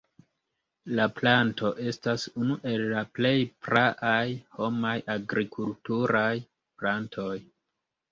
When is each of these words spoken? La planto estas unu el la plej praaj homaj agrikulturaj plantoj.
La 0.99 1.03
planto 1.17 1.69
estas 1.91 2.23
unu 2.43 2.55
el 2.71 2.85
la 2.93 3.03
plej 3.17 3.33
praaj 3.67 4.23
homaj 4.55 4.95
agrikulturaj 5.17 6.31
plantoj. 6.81 7.37